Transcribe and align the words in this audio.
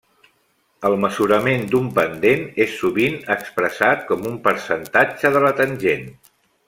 El 0.87 0.95
mesurament 1.01 1.67
d'un 1.75 1.91
pendent 1.99 2.41
és 2.65 2.73
sovint 2.79 3.19
expressat 3.35 4.03
com 4.09 4.25
un 4.31 4.41
percentatge 4.49 5.33
de 5.37 5.45
la 5.45 5.53
tangent. 5.63 6.09